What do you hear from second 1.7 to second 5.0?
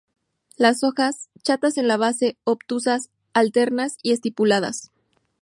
en la base, obtusas, alternas y estipuladas.